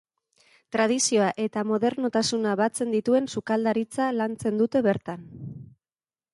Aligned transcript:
Tradizioa 0.75 1.27
eta 1.43 1.65
modernotasuna 1.73 2.55
batzen 2.63 2.97
dituen 2.97 3.29
sukaldaritza 3.37 4.11
lantzen 4.17 4.61
dute 4.65 4.85
bertan. 4.91 5.25